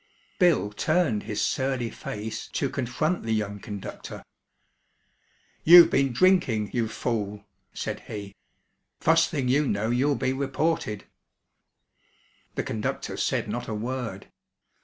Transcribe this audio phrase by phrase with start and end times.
[0.39, 4.25] Bill turned his surly face to confront the young conductor.
[5.63, 8.33] "You've been drinking, you fool," said he.
[8.99, 11.03] "Fust thing you know you'll be reported."
[12.55, 14.25] The conductor said not a word.